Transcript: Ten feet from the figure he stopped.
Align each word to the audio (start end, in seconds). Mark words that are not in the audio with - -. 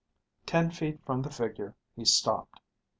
Ten 0.47 0.71
feet 0.71 0.99
from 1.05 1.21
the 1.21 1.29
figure 1.29 1.75
he 1.95 2.05
stopped. 2.05 2.59